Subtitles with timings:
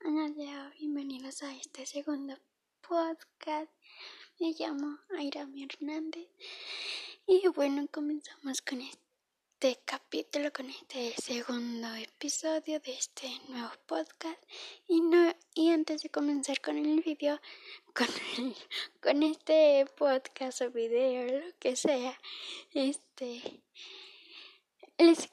[0.00, 2.34] Bienvenidos a este segundo
[2.80, 3.72] podcast.
[4.38, 6.28] Me llamo Airami Hernández
[7.26, 14.42] y bueno, comenzamos con este capítulo, con este segundo episodio de este nuevo podcast.
[14.86, 17.40] Y no y antes de comenzar con el video,
[17.94, 18.06] con,
[19.02, 22.18] con este podcast o video, lo que sea,
[22.74, 23.62] este
[24.98, 25.30] les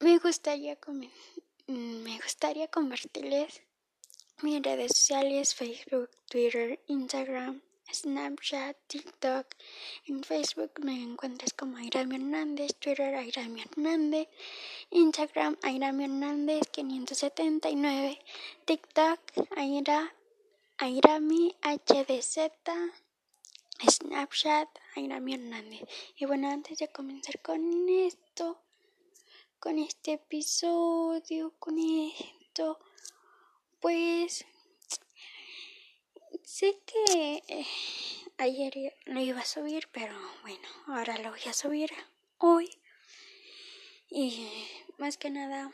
[0.00, 1.37] me gustaría comenzar Mm,
[1.68, 3.62] me gustaría compartirles
[4.40, 7.60] mis redes sociales, Facebook, Twitter, Instagram,
[7.92, 9.46] Snapchat, TikTok.
[10.06, 14.28] En Facebook me encuentras como Airami Hernández, Twitter Airami Hernández,
[14.90, 18.18] Instagram Airami Hernández 579,
[18.64, 19.20] TikTok
[19.56, 20.14] Aira,
[20.78, 22.50] Airami HDZ,
[23.90, 25.82] Snapchat Airami Hernández.
[26.16, 28.58] Y bueno, antes de comenzar con esto,
[29.60, 32.78] con este episodio, con esto,
[33.80, 34.44] pues
[36.44, 37.66] sé que eh,
[38.38, 41.90] ayer lo iba a subir, pero bueno, ahora lo voy a subir
[42.38, 42.70] hoy.
[44.10, 44.48] Y
[44.96, 45.72] más que nada,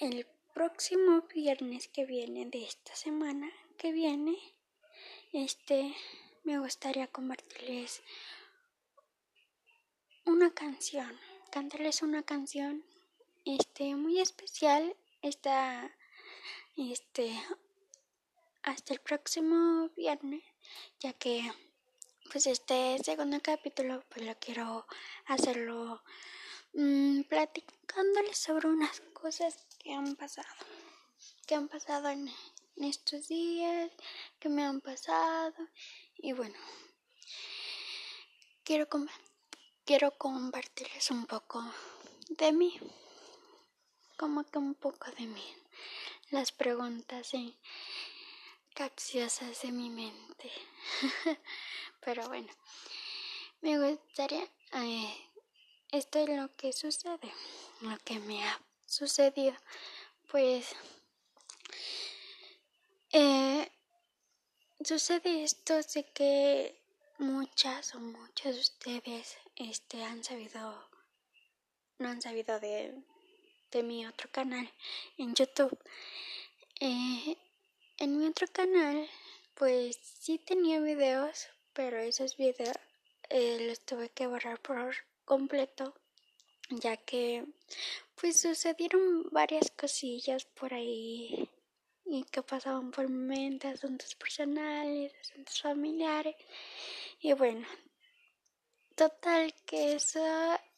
[0.00, 4.38] el próximo viernes que viene de esta semana que viene,
[5.32, 5.94] este,
[6.44, 8.02] me gustaría compartirles
[10.24, 11.18] una canción,
[11.50, 12.84] cantarles una canción
[13.44, 15.90] este muy especial está
[16.76, 17.32] este
[18.62, 20.44] hasta el próximo viernes
[21.00, 21.50] ya que
[22.30, 24.86] pues este segundo capítulo pues lo quiero
[25.26, 26.02] hacerlo
[26.72, 30.64] mmm, platicándoles sobre unas cosas que han pasado
[31.44, 32.28] que han pasado en,
[32.76, 33.90] en estos días
[34.38, 35.68] que me han pasado
[36.16, 36.58] y bueno
[38.62, 38.86] quiero
[39.84, 41.60] quiero compartirles un poco
[42.28, 42.78] de mí
[44.16, 45.54] como que un poco de mí.
[46.30, 47.56] Las preguntas y
[48.74, 50.50] capciosas de mi mente.
[52.00, 52.48] Pero bueno,
[53.60, 54.48] me gustaría...
[54.74, 55.28] Eh,
[55.90, 57.30] esto es lo que sucede,
[57.82, 59.54] lo que me ha sucedido.
[60.30, 60.74] Pues
[63.12, 63.70] eh,
[64.82, 66.82] sucede esto de que
[67.18, 70.88] muchas o muchos de ustedes este, han sabido,
[71.98, 72.94] no han sabido de
[73.72, 74.70] de mi otro canal
[75.18, 75.76] en YouTube.
[76.80, 77.36] Eh,
[77.98, 79.08] en mi otro canal,
[79.54, 82.76] pues sí tenía videos, pero esos videos
[83.30, 84.94] eh, los tuve que borrar por
[85.24, 85.94] completo,
[86.70, 87.44] ya que
[88.14, 91.48] pues sucedieron varias cosillas por ahí
[92.04, 96.36] y que pasaban por mi mente, asuntos personales, asuntos familiares.
[97.20, 97.66] Y bueno,
[98.94, 100.20] total que eso,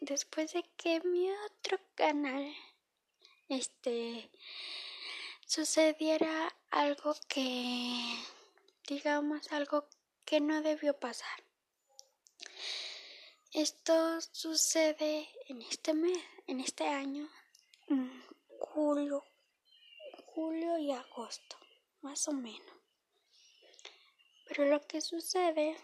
[0.00, 2.54] después de que mi otro canal
[3.48, 4.30] este
[5.46, 8.00] sucediera algo que
[8.86, 9.88] digamos algo
[10.24, 11.42] que no debió pasar.
[13.52, 17.28] Esto sucede en este mes, en este año,
[18.58, 19.24] julio,
[20.26, 21.56] julio y agosto,
[22.02, 22.76] más o menos.
[24.46, 25.76] Pero lo que sucede,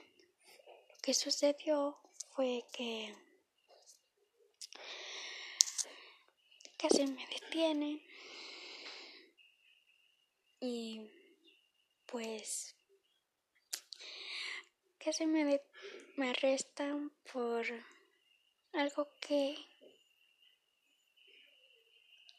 [0.88, 1.98] lo que sucedió
[2.34, 3.14] fue que
[6.86, 8.02] casi me detienen
[10.60, 11.00] y
[12.04, 12.76] pues
[14.98, 15.62] casi me,
[16.16, 17.64] me arrestan por
[18.74, 19.56] algo que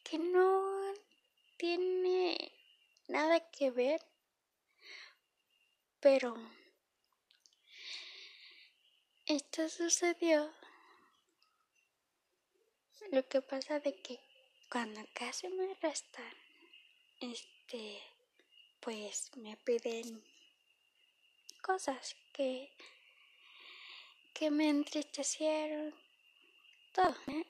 [0.03, 0.93] que no
[1.57, 2.51] tiene
[3.07, 3.99] nada que ver
[5.99, 6.35] pero
[9.25, 10.53] esto sucedió.
[13.11, 14.24] Lo que pasa de que
[14.75, 16.33] cuando casi me arrestan,
[17.21, 17.97] este,
[18.81, 20.21] pues me piden
[21.61, 22.73] cosas que,
[24.33, 25.95] que me entristecieron,
[26.91, 27.45] todo, ¿eh?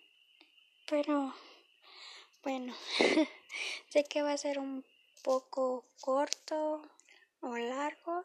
[0.87, 1.33] pero
[2.43, 2.75] bueno,
[3.89, 4.85] sé que va a ser un
[5.23, 6.87] poco corto
[7.41, 8.23] o largo,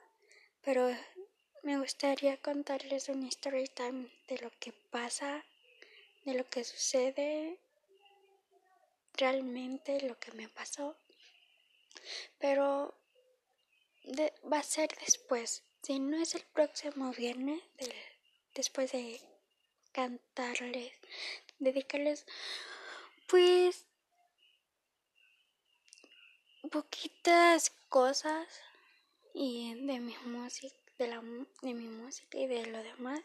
[0.61, 0.95] pero
[1.63, 3.65] me gustaría contarles una story
[4.29, 5.43] de lo que pasa,
[6.27, 7.59] de lo que sucede
[9.21, 10.97] realmente lo que me pasó.
[12.39, 12.99] Pero
[14.51, 15.63] va a ser después.
[15.83, 17.63] Si no es el próximo viernes,
[18.55, 19.21] después de
[19.93, 20.93] cantarles,
[21.59, 22.27] dedicarles,
[23.27, 23.87] pues,
[26.71, 28.47] poquitas cosas
[29.35, 31.23] y de mi música, de, la,
[31.63, 33.21] de mi música y de lo demás,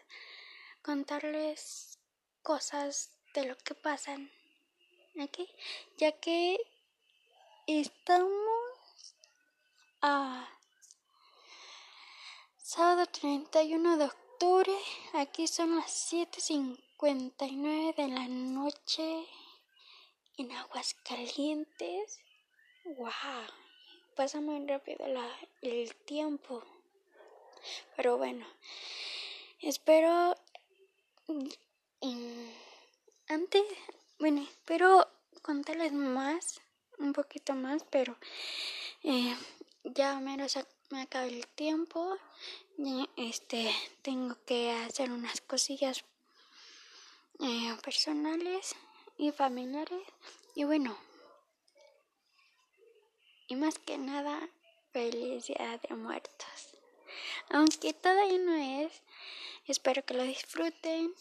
[0.81, 1.99] contarles
[2.41, 4.31] cosas de lo que pasan
[5.21, 5.47] aquí,
[5.97, 6.57] ya que
[7.67, 9.15] estamos
[10.01, 10.47] a
[12.57, 14.73] sábado 31 de octubre.
[15.13, 19.25] Aquí son las 7.59 de la noche
[20.37, 22.19] en Aguascalientes.
[22.83, 23.09] ¡Wow!
[24.15, 25.05] Pasa muy rápido
[25.61, 26.63] el tiempo.
[27.95, 28.45] Pero bueno,
[29.59, 30.35] espero...
[31.27, 31.47] Mm,
[33.27, 33.63] antes,
[34.19, 35.07] bueno, espero
[35.41, 36.61] contarles más,
[36.97, 38.17] un poquito más, pero
[39.03, 39.35] eh,
[39.83, 40.57] ya menos
[40.89, 42.17] me acaba el tiempo.
[43.15, 46.03] Este, tengo que hacer unas cosillas
[47.39, 48.75] eh, personales
[49.17, 50.03] y familiares.
[50.55, 50.97] Y bueno,
[53.47, 54.49] y más que nada,
[54.91, 56.77] feliz día de muertos.
[57.49, 59.03] Aunque todavía no es,
[59.67, 61.13] espero que lo disfruten.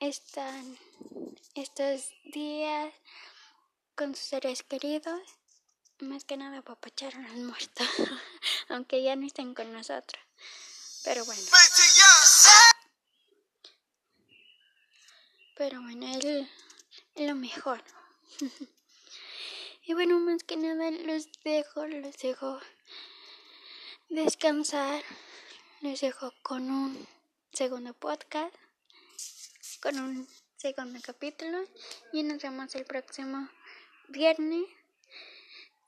[0.00, 0.78] Están
[1.56, 2.94] estos días
[3.96, 5.20] con sus seres queridos.
[5.98, 7.88] Más que nada papachar a los muertos,
[8.68, 10.22] aunque ya no estén con nosotros.
[11.02, 11.42] Pero bueno.
[15.56, 16.46] Pero bueno, es
[17.16, 17.82] lo mejor.
[19.82, 22.60] y bueno, más que nada los dejo, los dejo
[24.10, 25.02] descansar.
[25.80, 27.08] Les dejo con un
[27.52, 28.54] segundo podcast,
[29.80, 31.64] con un segundo capítulo
[32.12, 33.48] y nos vemos el próximo
[34.08, 34.64] viernes.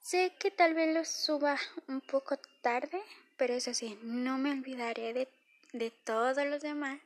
[0.00, 1.58] Sé que tal vez lo suba
[1.88, 3.02] un poco tarde,
[3.36, 5.28] pero eso sí, no me olvidaré de,
[5.72, 7.00] de todos los demás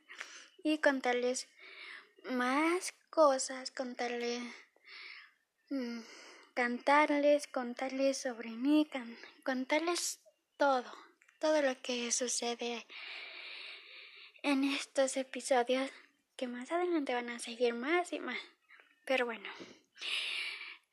[0.63, 1.49] y contarles
[2.31, 4.43] más cosas, contarles,
[5.71, 6.01] mm,
[6.55, 8.89] cantarles, contarles sobre mí,
[9.43, 10.21] contarles
[10.57, 10.91] todo,
[11.39, 12.87] todo lo que sucede
[14.43, 15.91] en estos episodios
[16.49, 18.39] más adelante van a seguir más y más.
[19.05, 19.49] Pero bueno,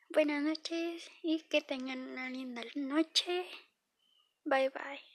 [0.10, 3.46] buenas noches y que tengan una linda noche.
[4.46, 5.11] Bye bye.